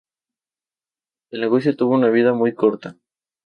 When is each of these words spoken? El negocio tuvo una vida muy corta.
El 1.29 1.41
negocio 1.41 1.75
tuvo 1.75 1.93
una 1.93 2.09
vida 2.09 2.33
muy 2.33 2.55
corta. 2.55 2.95